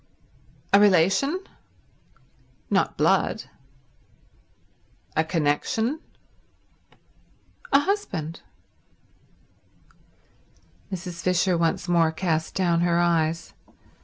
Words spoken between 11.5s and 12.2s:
once more